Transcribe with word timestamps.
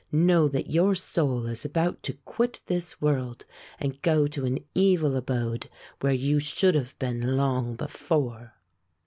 Know 0.11 0.47
that 0.47 0.71
your 0.71 0.95
soul 0.95 1.45
is 1.45 1.63
about 1.63 2.01
to 2.01 2.13
quit 2.25 2.61
this 2.65 2.99
world 2.99 3.45
and 3.79 4.01
go 4.01 4.25
to 4.29 4.45
an 4.45 4.65
evil 4.73 5.15
abode 5.15 5.69
where 5.99 6.11
you 6.11 6.39
should 6.39 6.73
have 6.73 6.97
been 6.97 7.37
long 7.37 7.75
before." 7.75 8.55